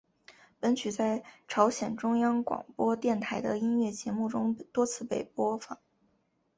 [0.59, 5.77] 本曲在朝鲜中央广播电台的音乐节目中多次被播放。